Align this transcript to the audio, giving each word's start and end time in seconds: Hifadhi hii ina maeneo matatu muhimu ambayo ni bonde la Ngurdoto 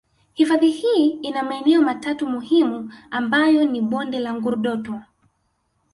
Hifadhi 0.33 0.71
hii 0.71 1.07
ina 1.09 1.43
maeneo 1.43 1.81
matatu 1.81 2.27
muhimu 2.29 2.93
ambayo 3.11 3.65
ni 3.65 3.81
bonde 3.81 4.19
la 4.19 4.33
Ngurdoto 4.33 5.01